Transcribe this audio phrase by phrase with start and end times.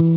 [0.00, 0.16] Selamat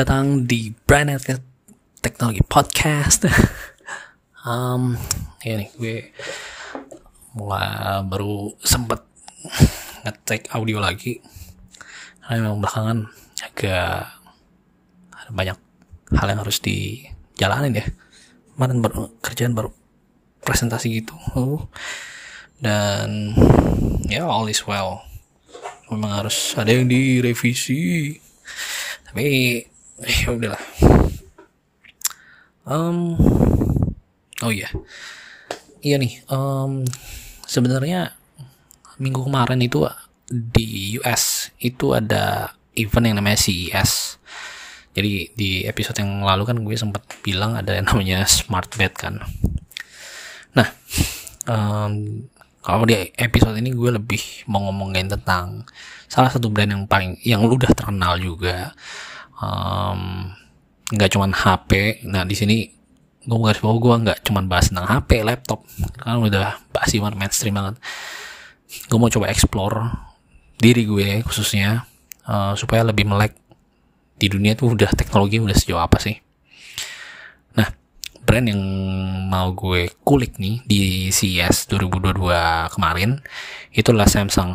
[0.00, 1.12] datang di Brand
[2.00, 3.28] Technology Podcast.
[4.48, 4.96] um,
[5.44, 5.96] ya nih gue
[7.36, 9.04] mulai baru sempet
[10.08, 11.20] ngecek audio lagi.
[12.24, 12.98] Karena memang belakangan
[13.44, 14.08] agak
[15.36, 15.58] banyak
[16.16, 17.86] hal yang harus dijalanin ya.
[18.56, 19.77] Kemarin baru kerjaan baru
[20.48, 21.16] presentasi gitu.
[22.56, 23.36] Dan
[24.08, 25.04] ya all is well.
[25.92, 28.16] Memang harus ada yang direvisi.
[29.04, 29.60] Tapi
[30.24, 30.62] ya udahlah.
[32.64, 33.20] Um,
[34.40, 34.72] oh iya.
[35.84, 36.82] Iya nih um,
[37.46, 38.18] sebenarnya
[38.98, 39.86] minggu kemarin itu
[40.28, 44.20] di US itu ada event yang namanya CES
[44.92, 49.22] jadi di episode yang lalu kan gue sempat bilang ada yang namanya smart bed kan
[51.48, 51.92] um,
[52.60, 55.64] kalau di episode ini gue lebih mau ngomongin tentang
[56.04, 58.76] salah satu brand yang paling yang udah terkenal juga.
[60.92, 62.56] Nggak um, cuman HP nah di sini
[63.24, 65.64] gue garis bawah gue nggak cuman bahas tentang HP laptop.
[65.96, 67.80] Kan udah bahas banget mainstream banget.
[68.92, 69.88] Gue mau coba explore
[70.60, 71.88] diri gue khususnya
[72.28, 73.32] uh, supaya lebih melek
[74.18, 76.18] di dunia tuh udah teknologi udah sejauh apa sih
[78.28, 78.60] brand yang
[79.32, 82.12] mau gue kulik nih di CES 2022
[82.76, 83.24] kemarin
[83.72, 84.52] itulah Samsung.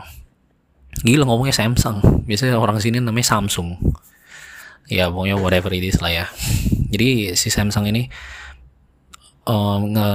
[1.01, 2.21] Gila ngomongnya Samsung.
[2.29, 3.81] Biasanya orang sini namanya Samsung.
[4.85, 6.25] Ya pokoknya whatever it is lah ya.
[6.93, 8.13] Jadi si Samsung ini
[9.49, 10.09] um, nge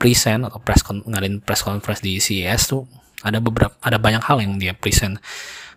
[0.00, 2.88] present atau press ngadain press conference di CES tuh
[3.20, 5.20] ada beberapa ada banyak hal yang dia present.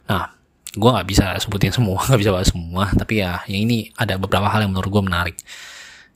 [0.08, 0.32] Nah,
[0.72, 2.88] gue nggak bisa sebutin semua, nggak bisa bahas semua.
[2.96, 5.36] Tapi ya, yang ini ada beberapa hal yang menurut gue menarik.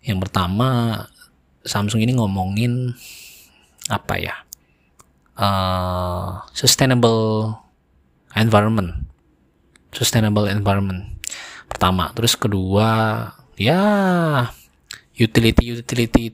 [0.01, 0.69] Yang pertama,
[1.61, 2.93] Samsung ini ngomongin
[3.89, 4.35] apa ya?
[5.37, 7.53] Uh, sustainable
[8.33, 9.05] environment.
[9.93, 11.21] Sustainable environment.
[11.69, 12.89] Pertama, terus kedua,
[13.61, 13.81] ya
[15.21, 16.33] utility utility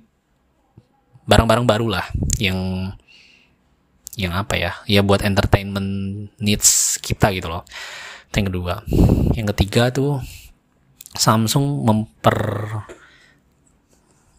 [1.27, 2.05] barang-barang baru lah
[2.39, 2.91] yang
[4.17, 7.67] yang apa ya ya buat entertainment needs kita gitu loh
[8.33, 8.73] yang kedua
[9.35, 10.23] yang ketiga tuh
[11.17, 12.39] Samsung memper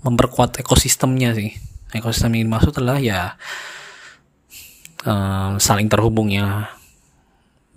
[0.04, 1.54] memperkuat ekosistemnya sih.
[1.94, 3.34] Ekosistem yang dimaksud adalah ya
[5.08, 6.74] um, saling terhubungnya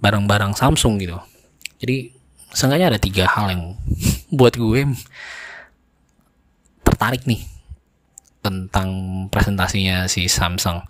[0.01, 1.17] barang-barang Samsung gitu.
[1.81, 2.11] Jadi
[2.51, 3.63] seenggaknya ada tiga hal yang
[4.37, 4.85] buat gue
[6.83, 7.41] tertarik nih
[8.41, 8.89] tentang
[9.29, 10.83] presentasinya si Samsung.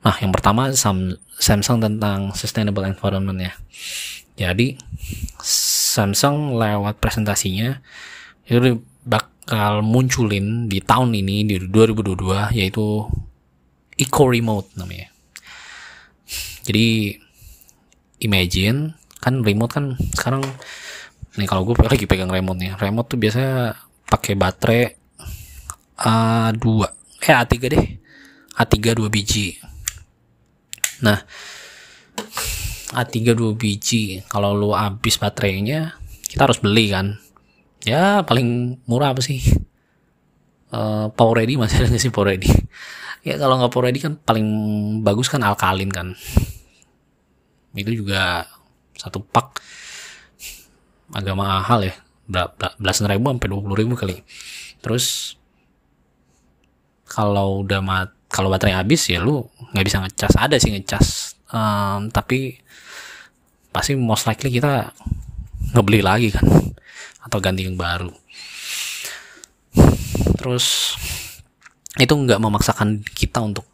[0.00, 3.52] Nah yang pertama Sam Samsung tentang sustainable environment ya
[4.40, 4.80] jadi
[5.44, 7.84] Samsung lewat presentasinya
[8.48, 8.80] itu
[9.50, 13.02] bakal munculin di tahun ini di 2022 yaitu
[13.98, 15.10] Eco Remote namanya.
[16.62, 17.18] Jadi
[18.22, 20.46] imagine kan remote kan sekarang
[21.34, 23.74] nih kalau gue lagi pegang remote nih remote tuh biasanya
[24.06, 24.82] pakai baterai
[25.98, 26.64] A2
[27.20, 27.86] eh A3 deh
[28.56, 29.60] A3 2 biji
[31.04, 31.20] nah
[32.96, 37.20] A3 2 biji kalau lu habis baterainya kita harus beli kan
[37.84, 39.40] ya paling murah apa sih?
[40.70, 42.46] Uh, power ready masih ada sih power ready
[43.26, 44.46] ya kalau nggak power ready kan paling
[45.02, 46.14] bagus kan alkalin kan.
[47.74, 48.46] Itu juga
[48.98, 49.62] satu pak.
[51.10, 51.94] Agak mahal ya.
[52.78, 54.22] Belasan ribu sampai dua puluh ribu kali.
[54.78, 55.34] Terus
[57.10, 60.32] kalau udah mat kalau baterai habis ya lu nggak bisa ngecas.
[60.38, 61.06] Ada sih ngecas.
[61.50, 62.62] Um, tapi
[63.74, 64.94] pasti most likely kita
[65.74, 66.46] ngebeli lagi kan
[67.30, 68.10] atau ganti yang baru.
[70.34, 70.98] Terus
[71.94, 73.70] itu nggak memaksakan kita untuk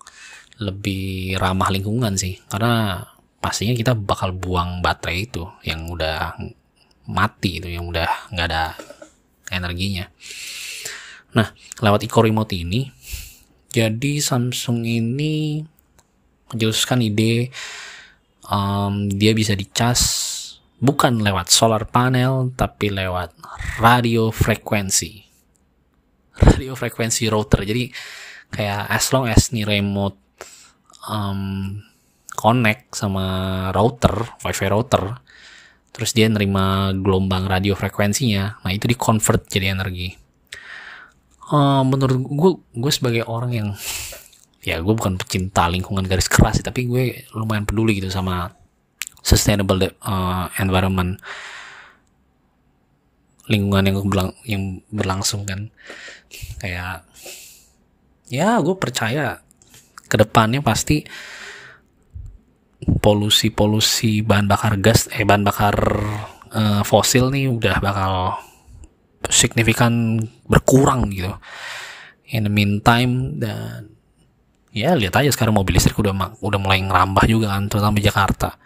[0.61, 2.37] lebih ramah lingkungan sih.
[2.53, 3.01] Karena
[3.41, 6.37] pastinya kita bakal buang baterai itu yang udah
[7.09, 8.77] mati itu yang udah nggak ada
[9.49, 10.05] energinya.
[11.33, 11.49] Nah
[11.81, 12.93] lewat Eco Remote ini
[13.73, 15.65] jadi Samsung ini
[16.53, 17.49] menjelaskan ide
[18.53, 20.01] um, dia bisa dicas
[20.77, 23.33] bukan lewat solar panel tapi lewat
[23.81, 25.25] radio frekuensi.
[26.37, 27.65] Radio frekuensi router.
[27.65, 27.89] Jadi
[28.53, 30.21] kayak as long as nih remote
[31.09, 31.81] um,
[32.37, 33.27] connect sama
[33.73, 34.13] router
[34.45, 35.19] wifi router
[35.91, 40.13] terus dia nerima gelombang radio frekuensinya nah itu di convert jadi energi.
[41.47, 43.69] Uh, menurut gue gue sebagai orang yang
[44.67, 48.51] ya gue bukan pecinta lingkungan garis keras sih tapi gue lumayan peduli gitu sama
[49.27, 51.19] sustainable uh, environment
[53.51, 54.63] lingkungan yang berlang yang
[54.95, 55.75] berlangsung kan.
[56.63, 57.03] Kayak
[58.31, 59.43] ya gue percaya
[60.07, 61.03] ke depannya pasti
[63.03, 65.75] polusi-polusi bahan bakar gas eh bahan bakar
[66.55, 68.39] uh, fosil nih udah bakal
[69.27, 71.35] signifikan berkurang gitu.
[72.31, 73.91] In the meantime dan
[74.71, 78.59] ya lihat aja sekarang mobil listrik udah udah mulai ngerambah juga kan terutama di Jakarta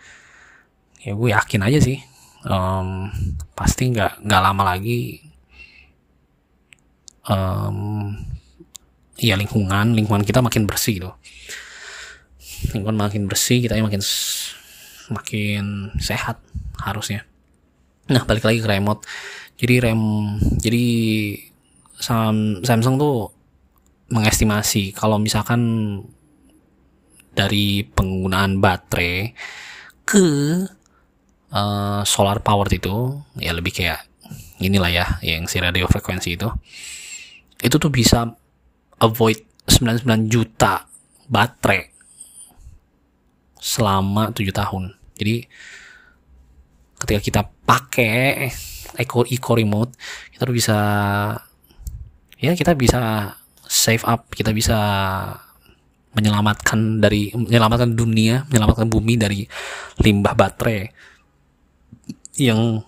[1.00, 1.98] ya gue yakin aja sih.
[2.40, 3.12] Um,
[3.52, 5.20] pasti nggak nggak lama lagi
[7.28, 8.16] um,
[9.20, 11.10] ya lingkungan lingkungan kita makin bersih gitu.
[12.72, 14.00] Lingkungan makin bersih kita makin
[15.12, 15.64] makin
[16.00, 16.40] sehat
[16.80, 17.28] harusnya.
[18.08, 19.04] Nah balik lagi ke remote.
[19.60, 20.02] Jadi rem
[20.56, 20.86] jadi
[22.00, 23.28] Samsung tuh
[24.08, 25.60] mengestimasi kalau misalkan
[27.36, 29.36] dari penggunaan baterai
[30.08, 30.26] ke
[31.54, 34.06] uh, solar power itu ya lebih kayak
[34.60, 36.48] inilah ya yang si radio frekuensi itu
[37.60, 38.28] itu tuh bisa
[39.00, 40.84] avoid 99 juta
[41.30, 41.92] baterai
[43.60, 44.96] selama 7 tahun.
[45.20, 45.44] Jadi
[47.00, 48.48] ketika kita pakai
[49.00, 49.96] eco eco remote
[50.34, 50.78] kita bisa
[52.40, 53.32] ya kita bisa
[53.64, 54.76] save up, kita bisa
[56.10, 59.46] menyelamatkan dari menyelamatkan dunia, menyelamatkan bumi dari
[60.02, 60.90] limbah baterai
[62.40, 62.80] yang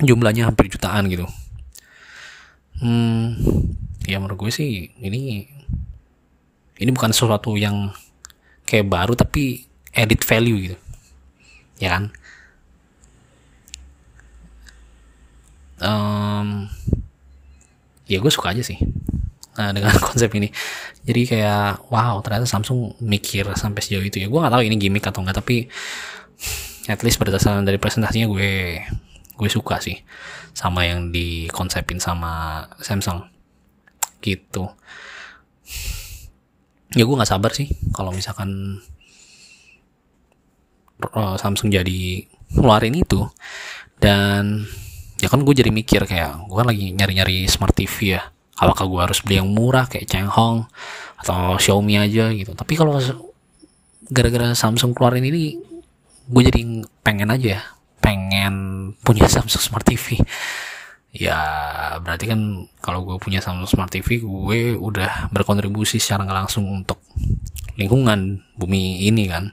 [0.00, 1.28] jumlahnya hampir jutaan gitu.
[2.80, 3.36] Hmm,
[4.08, 5.44] ya menurut gue sih ini
[6.80, 7.92] ini bukan sesuatu yang
[8.64, 10.78] kayak baru tapi edit value gitu.
[11.80, 12.04] Ya kan?
[15.80, 16.68] Um,
[18.04, 18.76] ya gue suka aja sih
[19.60, 20.48] nah dengan konsep ini.
[21.04, 24.16] Jadi kayak wow ternyata Samsung mikir sampai sejauh itu.
[24.24, 25.68] Ya gue nggak tahu ini gimmick atau enggak tapi
[26.88, 28.80] at least berdasarkan dari presentasinya gue
[29.40, 29.96] gue suka sih
[30.52, 33.24] sama yang dikonsepin sama Samsung.
[34.20, 34.68] Gitu.
[36.92, 38.80] Ya gue nggak sabar sih kalau misalkan
[41.16, 43.24] uh, Samsung jadi ngeluarin itu.
[44.00, 44.64] Dan
[45.20, 48.22] ya kan gue jadi mikir kayak gue kan lagi nyari-nyari smart TV ya.
[48.60, 50.68] Apakah gue harus beli yang murah kayak Changhong
[51.16, 52.52] atau Xiaomi aja gitu.
[52.52, 53.00] Tapi kalau
[54.12, 55.69] gara-gara Samsung keluarin ini
[56.30, 57.62] gue jadi pengen aja ya.
[58.00, 58.54] Pengen
[59.02, 60.22] punya Samsung Smart TV
[61.10, 61.42] ya
[61.98, 67.02] berarti kan kalau gue punya Samsung Smart TV gue udah berkontribusi secara langsung untuk
[67.74, 69.52] lingkungan bumi ini kan.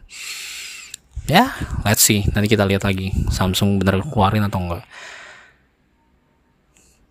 [1.28, 1.52] Ya
[1.84, 2.24] let's see.
[2.32, 4.86] Nanti kita lihat lagi Samsung bener keluarin atau enggak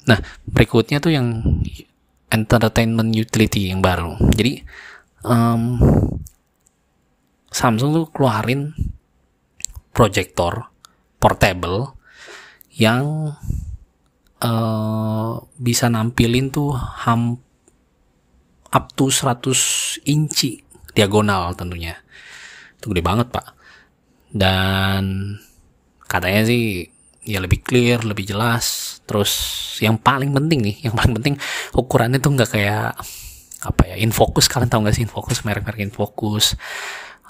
[0.07, 1.43] nah berikutnya tuh yang
[2.31, 4.15] entertainment utility yang baru.
[4.39, 4.63] Jadi
[5.27, 5.83] um,
[7.51, 8.71] Samsung tuh keluarin
[9.97, 10.69] proyektor
[11.17, 11.97] portable
[12.77, 13.33] yang
[14.45, 17.41] uh, bisa nampilin tuh ham
[18.69, 20.61] up to 100 inci
[20.93, 21.97] diagonal tentunya.
[22.77, 23.57] Itu gede banget pak.
[24.29, 25.33] Dan
[26.05, 26.85] katanya sih
[27.25, 29.01] ya lebih clear lebih jelas.
[29.09, 29.33] Terus
[29.81, 31.41] yang paling penting nih yang paling penting
[31.73, 32.93] ukurannya tuh nggak kayak
[33.65, 34.53] apa ya infocus.
[34.53, 35.41] Kalian tahu nggak sih infocus?
[35.49, 36.53] Merek-merek infocus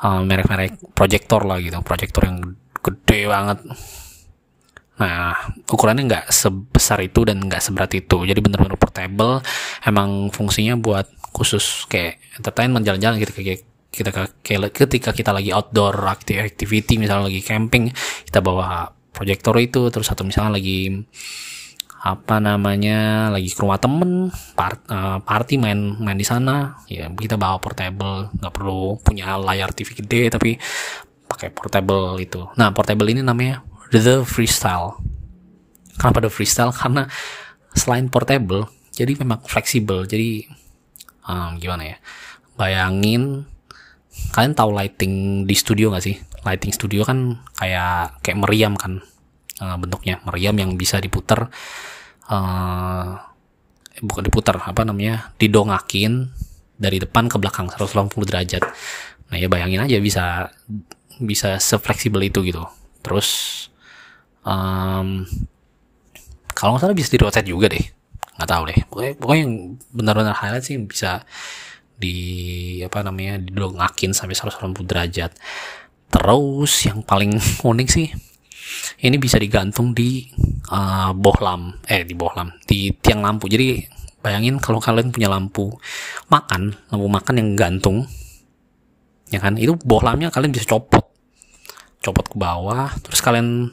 [0.03, 1.79] uh, merek-merek proyektor lah gitu.
[1.81, 2.39] Proyektor yang
[2.81, 3.59] gede banget.
[4.97, 5.37] Nah
[5.69, 8.25] ukurannya nggak sebesar itu dan nggak seberat itu.
[8.25, 9.45] Jadi bener-bener portable.
[9.85, 13.33] Emang fungsinya buat khusus kayak entertainment jalan-jalan gitu.
[13.37, 13.65] Kayak
[13.97, 14.11] kita
[14.73, 17.89] ketika kita lagi outdoor activity misalnya lagi camping
[18.29, 21.01] kita bawa proyektor itu terus satu misalnya lagi
[22.07, 27.35] apa namanya lagi ke rumah temen part, uh, party main main di sana ya kita
[27.35, 30.55] bawa portable nggak perlu punya layar TV gede tapi
[31.27, 32.47] pakai portable itu.
[32.55, 34.97] Nah, portable ini namanya The Freestyle.
[35.99, 36.71] Kenapa The Freestyle?
[36.71, 37.11] Karena
[37.75, 40.07] selain portable, jadi memang fleksibel.
[40.07, 40.47] Jadi
[41.27, 41.97] um, gimana ya?
[42.57, 43.45] Bayangin
[44.33, 46.17] kalian tahu lighting di studio gak sih?
[46.47, 49.03] Lighting studio kan kayak kayak meriam kan
[49.63, 51.53] uh, bentuknya, meriam yang bisa diputar
[52.29, 53.11] uh,
[54.03, 55.33] bukan diputar apa namanya?
[55.41, 56.33] didongakin
[56.77, 58.63] dari depan ke belakang 180 derajat.
[59.27, 60.53] Nah, ya bayangin aja bisa
[61.21, 62.61] bisa sefleksibel itu gitu
[63.01, 63.29] terus
[64.45, 65.25] um,
[66.53, 67.85] kalau nggak salah bisa di rotate juga deh
[68.37, 69.55] nggak tahu deh pokoknya, pokoknya yang
[69.97, 71.25] benar-benar highlight sih bisa
[71.97, 72.17] di
[72.85, 75.33] apa namanya didongakin sampai 180 derajat
[76.13, 77.41] terus yang paling
[77.73, 78.13] unik sih
[79.03, 80.27] ini bisa digantung di
[80.73, 83.47] uh, bohlam eh di bohlam di tiang lampu.
[83.51, 83.85] Jadi
[84.21, 85.71] bayangin kalau kalian punya lampu
[86.33, 88.07] makan lampu makan yang gantung
[89.31, 89.59] ya kan?
[89.61, 91.05] Itu bohlamnya kalian bisa copot.
[92.01, 93.73] Copot ke bawah terus kalian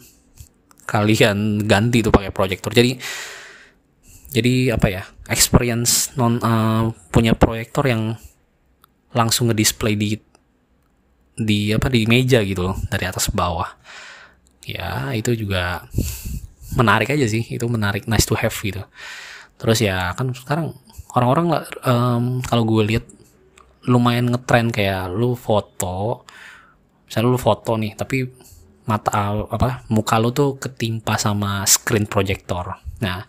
[0.83, 2.97] kalian ganti tuh pakai proyektor jadi
[4.33, 5.03] jadi apa ya?
[5.29, 8.17] Experience non uh, punya proyektor yang
[9.13, 10.17] langsung ngedisplay di
[11.33, 13.65] di apa di meja gitu loh dari atas ke bawah
[14.63, 15.87] ya itu juga
[16.79, 17.43] menarik aja sih.
[17.47, 18.83] Itu menarik nice to have gitu.
[19.59, 20.75] Terus ya kan sekarang
[21.13, 23.05] orang-orang um, kalau gue lihat
[23.87, 26.23] lumayan ngetren kayak lu foto
[27.03, 28.23] misalnya lu foto nih tapi
[28.87, 32.79] mata apa muka lu tuh ketimpa sama screen projector.
[33.03, 33.23] Nah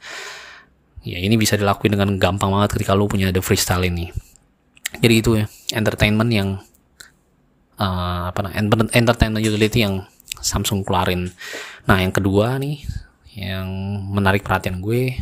[1.04, 4.10] ya ini bisa dilakuin dengan gampang banget ketika lu punya the freestyle ini.
[4.94, 6.48] Jadi itu ya entertainment yang
[7.78, 10.06] uh, apa namanya entertainment utility yang
[10.44, 11.32] Samsung keluarin.
[11.88, 12.84] Nah yang kedua nih
[13.34, 13.66] yang
[14.12, 15.16] menarik perhatian gue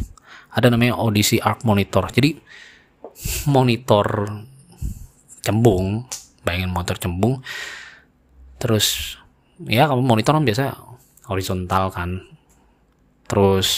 [0.53, 2.11] ada namanya Odyssey Arc Monitor.
[2.11, 2.37] Jadi
[3.47, 4.29] monitor
[5.41, 6.05] cembung,
[6.45, 7.41] bayangin monitor cembung.
[8.61, 9.17] Terus
[9.65, 10.65] ya kamu monitor kan biasa
[11.31, 12.21] horizontal kan.
[13.31, 13.69] Terus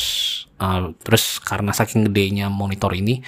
[0.59, 3.23] uh, terus karena saking gedenya monitor ini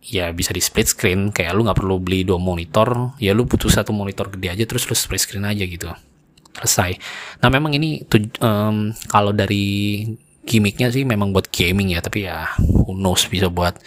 [0.00, 3.68] ya bisa di split screen kayak lu nggak perlu beli dua monitor ya lu butuh
[3.68, 5.92] satu monitor gede aja terus lu split screen aja gitu
[6.58, 6.98] selesai
[7.42, 8.02] nah memang ini
[8.42, 10.04] um, kalau dari
[10.44, 13.78] gimmicknya sih memang buat gaming ya tapi ya who knows bisa buat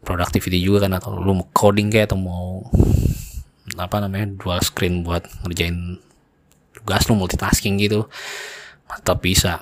[0.00, 2.64] productivity juga kan atau lu mau coding kayak atau mau
[3.76, 6.00] apa namanya dual screen buat ngerjain
[6.72, 8.08] tugas lu multitasking gitu
[8.88, 9.60] mantap bisa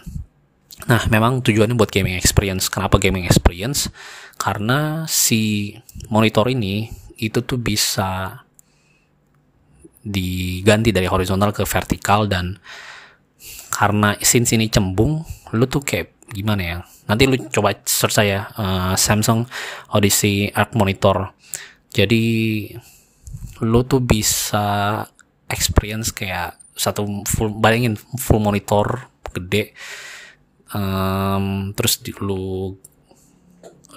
[0.87, 2.71] Nah, memang tujuannya buat gaming experience.
[2.71, 3.91] Kenapa gaming experience?
[4.39, 5.75] Karena si
[6.07, 6.87] monitor ini
[7.19, 8.41] itu tuh bisa
[10.09, 12.57] diganti dari horizontal ke vertikal dan
[13.69, 15.23] karena since ini cembung,
[15.55, 16.79] lu tuh kayak gimana ya?
[17.07, 19.45] Nanti lu coba search saya uh, Samsung
[19.95, 21.37] Odyssey Arc Monitor.
[21.93, 22.25] Jadi
[23.63, 25.03] lu tuh bisa
[25.51, 29.75] experience kayak satu full bayangin full monitor gede
[30.71, 32.71] um, terus di, lu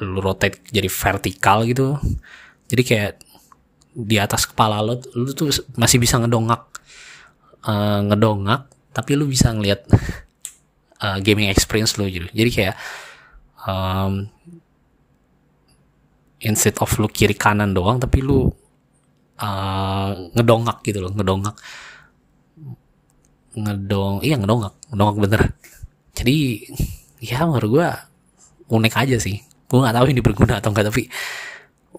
[0.02, 2.02] lu rotate jadi vertikal gitu
[2.66, 3.12] jadi kayak
[3.92, 6.64] di atas kepala lo lu tuh masih bisa ngedongak
[7.68, 9.88] uh, ngedongak tapi lu bisa ngelihat
[11.04, 12.28] uh, gaming experience lo gitu.
[12.32, 12.76] Jadi kayak
[13.68, 14.28] um,
[16.44, 18.48] instead of lu kiri kanan doang tapi lu
[19.40, 21.56] uh, ngedongak gitu loh ngedongak.
[23.52, 25.42] Ngedong iya ngedongak ngedongak bener.
[26.16, 26.68] Jadi
[27.24, 27.88] ya menurut gue
[28.72, 29.40] unik aja sih.
[29.68, 31.08] Gue nggak tahu ini berguna atau enggak tapi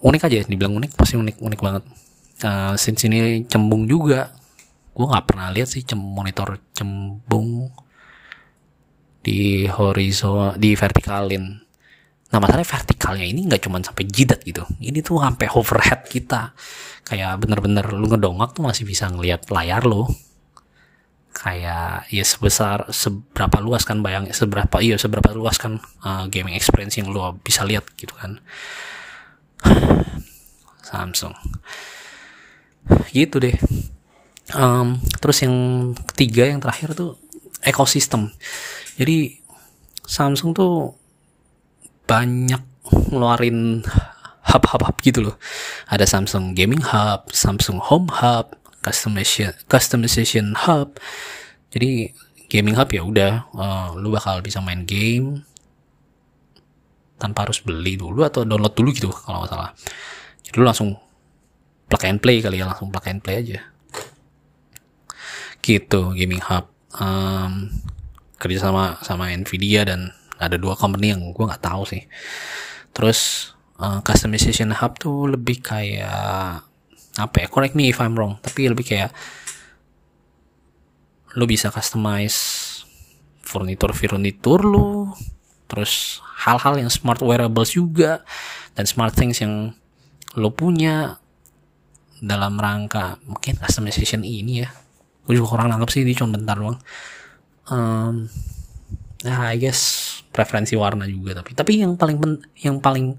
[0.00, 1.84] unik aja dibilang unik pasti unik unik banget.
[2.42, 4.32] Uh, since ini cembung juga.
[4.92, 7.72] Gue nggak pernah lihat sih cem monitor cembung
[9.25, 11.44] di horizontal di vertikalin.
[12.32, 14.64] Nah masalahnya vertikalnya ini nggak cuma sampai jidat gitu.
[14.80, 16.52] Ini tuh sampai overhead kita.
[17.08, 20.08] Kayak bener-bener lu ngedongak tuh masih bisa ngelihat layar lo
[21.32, 27.00] kayak ya sebesar seberapa luas kan bayang seberapa iya seberapa luas kan uh, gaming experience
[27.00, 28.38] yang lo bisa lihat gitu kan
[30.88, 31.35] Samsung.
[33.11, 33.57] Gitu deh.
[34.52, 35.57] Um, terus yang
[36.12, 37.16] ketiga yang terakhir tuh
[37.64, 38.28] ekosistem.
[38.99, 39.40] Jadi
[40.04, 40.92] Samsung tuh
[42.04, 42.61] banyak
[43.09, 43.87] ngeluarin
[44.52, 45.37] hub-hub hub gitu loh.
[45.88, 50.99] Ada Samsung Gaming Hub Samsung Home Hub customization customization hub.
[51.73, 52.12] Jadi
[52.52, 55.47] gaming hub ya udah uh, lu bakal bisa main game
[57.22, 59.70] tanpa harus beli dulu atau download dulu gitu kalau nggak salah.
[60.42, 60.90] Jadi lu langsung
[61.86, 63.62] plug and play kali ya langsung plug and play aja.
[65.62, 66.66] Gitu gaming hub.
[66.98, 67.70] Um,
[68.42, 70.10] kerja sama sama Nvidia dan
[70.42, 72.02] ada dua company yang gue nggak tahu sih.
[72.90, 76.66] Terus uh, customization hub tuh lebih kayak
[77.12, 79.12] apa ya correct me if I'm wrong tapi lebih kayak
[81.36, 82.40] lo bisa customize
[83.44, 85.12] furnitur furnitur lo
[85.72, 88.20] terus hal-hal yang smart wearables juga
[88.76, 89.72] dan smart things yang
[90.36, 91.16] lo punya
[92.20, 94.70] dalam rangka mungkin customization ini ya
[95.24, 96.76] gue juga kurang nangkep sih ini cuma bentar doang
[97.72, 98.28] um,
[99.24, 99.80] nah I guess
[100.28, 102.20] preferensi warna juga tapi tapi yang paling
[102.60, 103.16] yang paling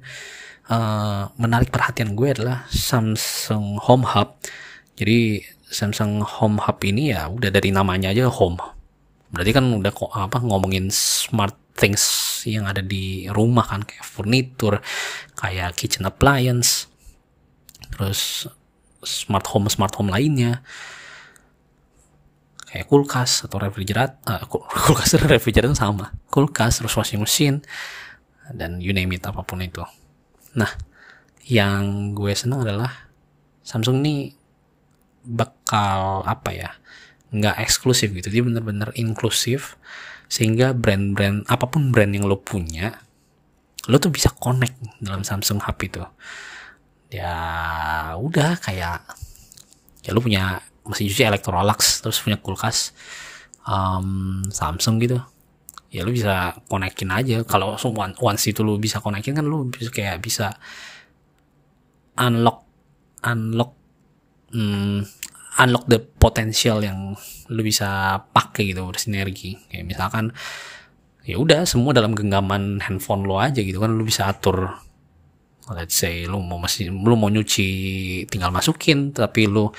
[0.70, 4.40] uh, menarik perhatian gue adalah Samsung Home Hub.
[4.96, 8.62] Jadi Samsung Home Hub ini ya udah dari namanya aja home.
[9.34, 14.84] Berarti kan udah kok apa ngomongin smart things yang ada di rumah kan kayak furnitur,
[15.40, 16.92] kayak kitchen appliance,
[17.94, 18.50] terus
[19.04, 20.64] smart home smart home lainnya.
[22.68, 24.50] Kayak kulkas atau refrigerator uh,
[24.90, 26.10] kulkas dan refrigerator sama.
[26.28, 27.62] Kulkas terus washing machine
[28.50, 29.86] dan you name it apa pun itu.
[30.58, 30.74] Nah,
[31.48, 33.12] yang gue seneng adalah
[33.64, 34.36] Samsung ini
[35.24, 36.70] bakal apa ya
[37.32, 38.28] nggak eksklusif gitu.
[38.28, 39.80] Dia bener-bener inklusif
[40.34, 42.90] sehingga brand-brand apa pun brand yang lo punya
[43.86, 46.02] lo tuh bisa connect dalam Samsung Hub itu.
[47.14, 47.38] Ya
[48.18, 49.06] udah kayak
[50.02, 50.58] ya lu punya
[50.90, 52.98] mesin cuci Electrolux terus punya kulkas
[53.70, 55.22] um, Samsung gitu.
[55.94, 57.46] Ya lu bisa konekin aja.
[57.46, 60.58] Kalau once itu lu bisa konekin kan lu bisa kayak bisa
[62.18, 62.66] unlock
[63.22, 63.78] unlock
[64.58, 65.06] um,
[65.60, 67.14] unlock the potential yang
[67.52, 69.60] lu bisa pakai gitu bersinergi.
[69.70, 70.34] Kayak misalkan
[71.24, 74.74] ya udah semua dalam genggaman handphone lo aja gitu kan lu bisa atur.
[75.72, 77.70] Let's say lu mau mesin lu mau nyuci
[78.28, 79.72] tinggal masukin tapi lu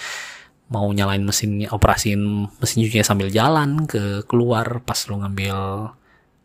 [0.72, 5.92] mau nyalain mesinnya operasiin mesin cucinya sambil jalan ke keluar pas lu ngambil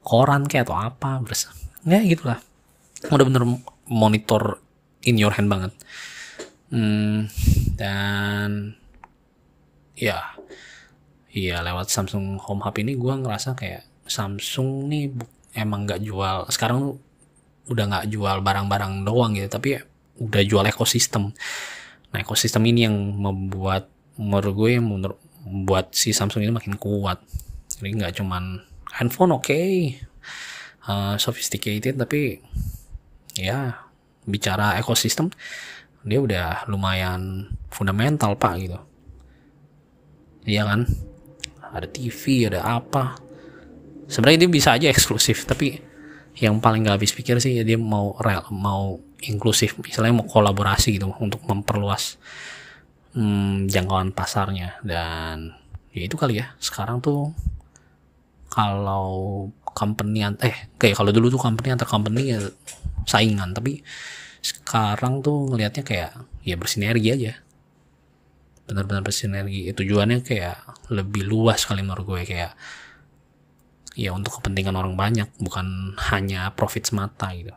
[0.04, 1.48] koran kayak atau apa terus
[1.88, 2.40] ya gitulah.
[3.08, 3.48] Udah bener
[3.88, 4.60] monitor
[5.08, 5.72] in your hand banget.
[6.70, 7.32] Hmm,
[7.80, 8.79] dan
[10.00, 10.40] ya.
[11.30, 15.14] Iya lewat Samsung Home Hub ini gue ngerasa kayak Samsung nih
[15.54, 16.98] emang nggak jual sekarang
[17.70, 19.78] udah nggak jual barang-barang doang gitu tapi
[20.18, 21.30] udah jual ekosistem.
[22.10, 27.22] Nah ekosistem ini yang membuat menurut gue yang membuat si Samsung ini makin kuat.
[27.78, 28.66] Jadi nggak cuman
[28.98, 30.02] handphone oke okay,
[30.90, 32.42] uh, sophisticated tapi
[33.38, 33.78] ya
[34.26, 35.30] bicara ekosistem
[36.04, 38.80] dia udah lumayan fundamental pak gitu
[40.50, 40.90] iya kan?
[41.70, 43.22] Ada TV ada apa?
[44.10, 45.78] Sebenarnya dia bisa aja eksklusif tapi
[46.42, 51.12] yang paling gak habis pikir sih dia mau real mau inklusif misalnya mau kolaborasi gitu
[51.20, 52.18] untuk memperluas
[53.14, 54.82] hmm, jangkauan pasarnya.
[54.82, 55.54] Dan
[55.94, 57.30] ya itu kali ya sekarang tuh
[58.50, 59.46] kalau
[59.78, 62.42] company eh kayak kalau dulu tuh company antar company ya
[63.06, 63.86] saingan tapi
[64.42, 66.12] sekarang tuh ngelihatnya kayak
[66.44, 67.34] ya bersinergi aja
[68.70, 69.74] benar-benar bersinergi.
[69.74, 72.54] Tujuannya kayak lebih luas kali menurut gue kayak
[73.98, 77.54] ya untuk kepentingan orang banyak bukan hanya profit semata gitu.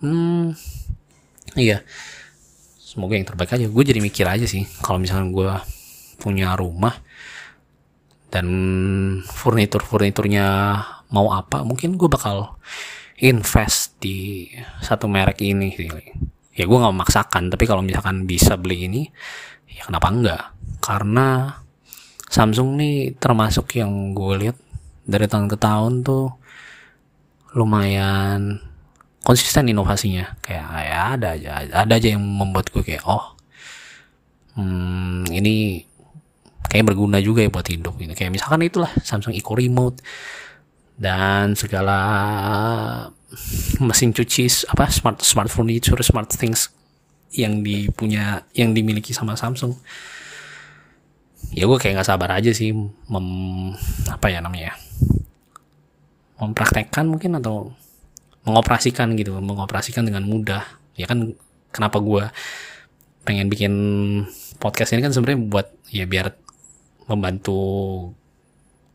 [0.00, 0.56] Hmm
[1.60, 1.84] iya.
[2.80, 3.68] Semoga yang terbaik aja.
[3.68, 5.52] Gue jadi mikir aja sih kalau misalnya gue
[6.18, 6.96] punya rumah
[8.30, 8.46] dan
[9.26, 10.46] furnitur furniturnya
[11.10, 12.54] mau apa mungkin gue bakal
[13.18, 14.46] invest di
[14.80, 15.90] satu merek ini sih
[16.60, 19.08] ya gue nggak memaksakan tapi kalau misalkan bisa beli ini
[19.72, 20.44] ya kenapa enggak?
[20.84, 21.56] Karena
[22.30, 24.56] Samsung nih termasuk yang gue lihat
[25.08, 26.30] dari tahun ke tahun tuh
[27.56, 28.60] lumayan
[29.24, 30.38] konsisten inovasinya.
[30.44, 33.34] Kayak ya ada aja ada aja yang membuat gue kayak oh
[34.54, 35.82] hmm, ini
[36.70, 37.98] kayak berguna juga ya buat hidup.
[37.98, 38.12] Gitu.
[38.14, 39.98] Kayak misalkan itulah Samsung Eco Remote
[41.00, 41.98] dan segala
[43.78, 46.70] mesin cuci apa smart smart furniture smart things
[47.30, 49.74] yang dipunya yang dimiliki sama Samsung.
[51.54, 52.74] Ya gue kayak nggak sabar aja sih
[53.08, 53.26] mem
[54.10, 54.76] apa ya namanya
[56.40, 57.72] mempraktekkan mungkin atau
[58.44, 60.64] mengoperasikan gitu mengoperasikan dengan mudah.
[60.98, 61.38] Ya kan
[61.70, 62.28] kenapa gue
[63.22, 63.74] pengen bikin
[64.58, 66.34] podcast ini kan sebenarnya buat ya biar
[67.06, 67.60] membantu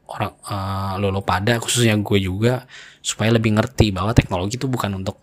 [0.06, 2.70] orang uh, lo lo pada khususnya gue juga
[3.02, 5.18] supaya lebih ngerti bahwa teknologi itu bukan untuk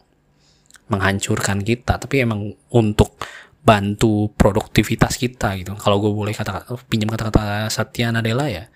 [0.90, 3.14] menghancurkan kita tapi emang untuk
[3.62, 5.72] bantu produktivitas kita gitu.
[5.78, 8.66] Kalau gue boleh kata pinjam kata-kata Satya Nadella ya,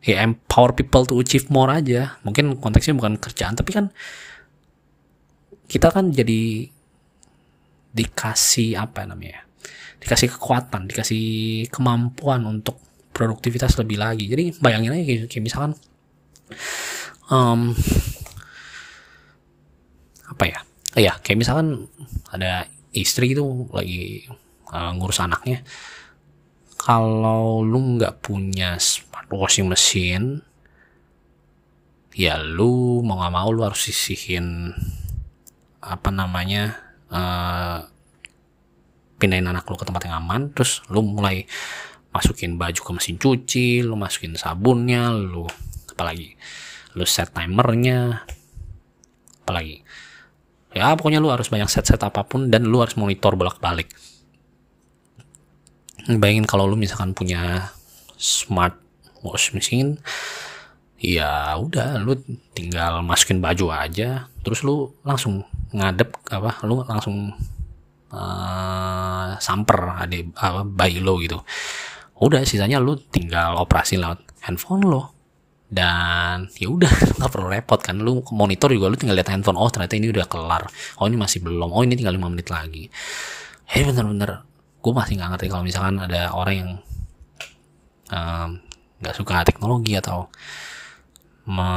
[0.00, 2.16] ya empower people to achieve more aja.
[2.24, 3.92] Mungkin konteksnya bukan kerjaan, tapi kan
[5.68, 6.72] kita kan jadi
[7.92, 9.44] dikasih apa namanya?
[10.00, 12.80] Dikasih kekuatan, dikasih kemampuan untuk
[13.20, 14.24] produktivitas lebih lagi.
[14.24, 15.72] Jadi bayangin aja kayak, kayak misalkan
[17.28, 17.76] um,
[20.32, 20.60] apa ya?
[20.96, 21.86] Ya, kayak misalkan
[22.32, 22.64] ada
[22.96, 24.24] istri itu lagi
[24.72, 25.62] uh, ngurus anaknya
[26.80, 30.40] kalau lu nggak punya smart washing machine
[32.16, 34.72] ya lu mau nggak mau lu harus sisihin
[35.84, 36.80] apa namanya
[37.12, 37.84] uh,
[39.20, 41.44] pindahin anak lu ke tempat yang aman terus lu mulai
[42.10, 45.46] masukin baju ke mesin cuci lu masukin sabunnya lu
[45.94, 46.34] apalagi
[46.94, 48.26] lu set timernya
[49.46, 49.82] apalagi.
[50.70, 53.90] Ya pokoknya lu harus banyak set-set apa pun dan lu harus monitor bolak-balik.
[56.06, 57.74] Bayangin kalau lu misalkan punya
[58.14, 58.78] smart
[59.26, 59.98] wash machine
[61.00, 62.12] ya udah lu
[62.52, 67.32] tinggal masukin baju aja terus lu langsung ngadep apa lu langsung
[68.12, 71.40] uh, samper ada apa bayi lo gitu
[72.20, 75.16] udah sisanya lu tinggal operasi lewat handphone lo.
[75.70, 77.96] Dan ya udah nggak perlu repot kan.
[77.96, 80.68] Lu monitor juga lu tinggal lihat handphone oh ternyata ini udah kelar.
[81.00, 81.72] Oh ini masih belum.
[81.72, 82.92] Oh ini tinggal lima menit lagi.
[83.70, 84.44] Hei bener-bener
[84.80, 86.70] gue masih nggak ngerti kalau misalkan ada orang yang
[89.00, 90.26] nggak um, suka teknologi atau
[91.46, 91.70] me,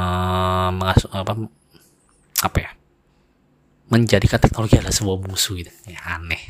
[0.73, 1.37] mengas, apa
[2.41, 2.71] apa ya
[3.93, 5.69] menjadikan teknologi adalah sebuah musuh gitu.
[5.85, 6.41] Ya aneh.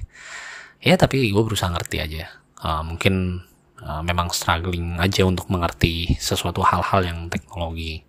[0.80, 2.32] Ya tapi gue berusaha ngerti aja.
[2.64, 3.44] Uh, mungkin
[3.84, 8.02] uh, memang struggling aja untuk mengerti sesuatu hal-hal yang teknologi.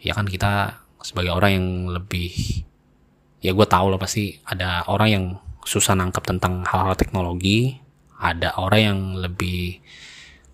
[0.00, 2.32] Ya kan kita sebagai orang yang lebih
[3.40, 5.24] ya gue tahu lah pasti ada orang yang
[5.64, 7.80] susah nangkep tentang hal-hal teknologi
[8.20, 9.80] ada orang yang lebih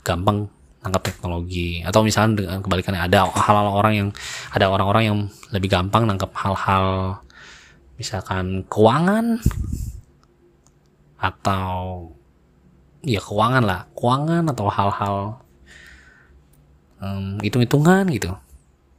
[0.07, 0.46] gampang
[0.87, 1.83] nangkep teknologi.
[1.83, 4.09] Atau misalnya dengan kebalikannya ada hal-hal orang yang
[4.55, 5.18] ada orang-orang yang
[5.51, 7.18] lebih gampang nangkep hal-hal
[7.99, 9.42] misalkan keuangan
[11.18, 12.07] atau
[13.06, 13.80] ya keuangan lah.
[13.94, 15.16] Keuangan atau hal-hal
[16.98, 18.34] um, hitung-hitungan gitu.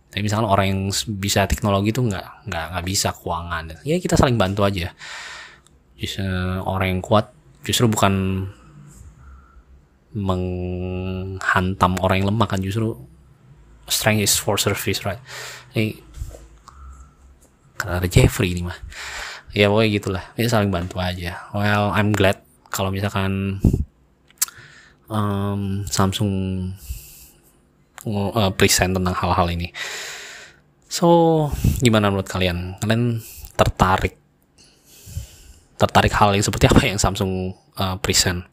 [0.08, 0.82] Tapi misalnya orang yang
[1.20, 3.84] bisa teknologi itu nggak nggak nggak bisa keuangan.
[3.84, 4.96] Ya kita saling bantu aja.
[6.00, 6.24] Justru
[6.64, 7.36] orang yang kuat
[7.68, 8.48] justru bukan
[10.16, 12.64] menghantam orang yang lemah kan.
[12.64, 12.96] Justru
[13.92, 15.20] strength is for service right?
[15.76, 16.00] Ini
[17.78, 18.80] karena ada Jeffrey ini mah.
[19.52, 20.24] Ya pokoknya gitulah.
[20.40, 21.52] Ini saling bantu aja.
[21.52, 22.40] Well I'm glad
[22.72, 23.60] kalau misalkan
[25.12, 26.32] um, Samsung
[28.08, 29.72] uh, present tentang hal-hal ini.
[30.88, 31.08] So
[31.84, 32.80] gimana menurut kalian?
[32.80, 33.20] Kalian
[33.60, 34.16] tertarik?
[35.78, 38.48] Tertarik hal yang seperti apa yang Samsung uh, present?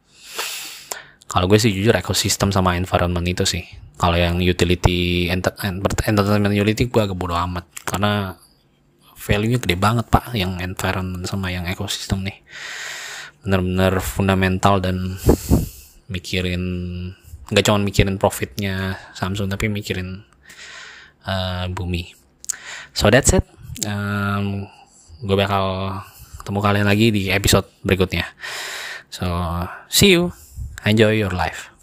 [1.31, 3.65] Kalau gue sih jujur ekosistem sama environment itu sih.
[3.99, 5.55] Kalau yang utility enter,
[6.07, 7.67] entertainment utility gue agak bodo amat.
[7.83, 8.39] Karena
[9.19, 12.39] value-nya gede banget pak yang environment sama yang ekosistem nih.
[13.43, 15.19] Bener-bener fundamental dan
[16.09, 16.63] mikirin
[17.51, 20.25] nggak cuma mikirin profitnya Samsung tapi mikirin
[21.29, 22.15] uh, bumi.
[22.97, 23.45] So that's it.
[23.85, 24.71] Um,
[25.21, 25.99] gue bakal
[26.41, 28.25] ketemu kalian lagi di episode berikutnya.
[29.13, 29.27] So
[29.91, 30.33] see you.
[30.85, 31.74] Enjoy your life